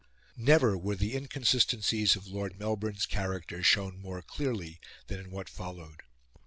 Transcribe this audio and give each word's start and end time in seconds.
Never 0.35 0.75
were 0.75 0.95
the 0.95 1.13
inconsistencies 1.15 2.15
of 2.15 2.25
Lord 2.25 2.57
Melbourne's 2.57 3.05
character 3.05 3.61
shown 3.61 3.99
more 4.01 4.23
clearly 4.23 4.79
than 5.05 5.19
in 5.19 5.29
what 5.29 5.47
followed. 5.47 6.01